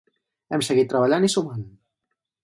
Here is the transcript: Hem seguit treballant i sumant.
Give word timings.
Hem 0.55 0.63
seguit 0.67 0.87
treballant 0.93 1.27
i 1.27 1.29
sumant. 1.33 1.67